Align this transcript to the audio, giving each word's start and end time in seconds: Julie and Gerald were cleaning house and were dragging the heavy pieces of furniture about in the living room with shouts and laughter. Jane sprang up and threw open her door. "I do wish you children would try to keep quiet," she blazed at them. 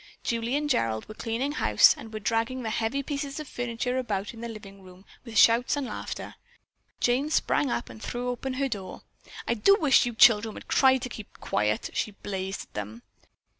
Julie 0.23 0.55
and 0.55 0.67
Gerald 0.67 1.07
were 1.07 1.13
cleaning 1.13 1.51
house 1.51 1.93
and 1.95 2.11
were 2.11 2.19
dragging 2.19 2.63
the 2.63 2.71
heavy 2.71 3.03
pieces 3.03 3.39
of 3.39 3.47
furniture 3.47 3.99
about 3.99 4.33
in 4.33 4.41
the 4.41 4.49
living 4.49 4.81
room 4.81 5.05
with 5.23 5.37
shouts 5.37 5.77
and 5.77 5.85
laughter. 5.85 6.33
Jane 6.99 7.29
sprang 7.29 7.69
up 7.69 7.87
and 7.87 8.01
threw 8.01 8.29
open 8.29 8.53
her 8.55 8.67
door. 8.67 9.03
"I 9.47 9.53
do 9.53 9.77
wish 9.79 10.07
you 10.07 10.15
children 10.15 10.55
would 10.55 10.67
try 10.67 10.97
to 10.97 11.07
keep 11.07 11.39
quiet," 11.39 11.91
she 11.93 12.09
blazed 12.13 12.63
at 12.69 12.73
them. 12.73 13.03